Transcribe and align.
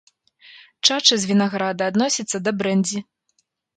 Чача 0.87 1.15
з 1.23 1.29
вінаграда 1.31 1.91
адносіцца 1.93 2.37
да 2.47 2.55
брэндзі. 2.63 2.99